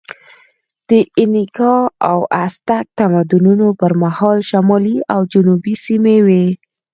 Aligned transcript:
د 0.89 0.91
اینکا 1.19 1.75
او 2.09 2.19
ازتک 2.45 2.85
تمدنونو 2.99 3.67
پر 3.79 3.91
مهال 4.03 4.37
شمالي 4.49 4.97
او 5.13 5.21
جنوبي 5.33 5.73
سیمې 5.85 6.17
وې. 6.27 6.45